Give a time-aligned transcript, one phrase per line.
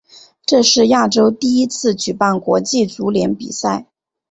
[0.47, 3.85] 这是亚洲第一次举办国际足联比赛。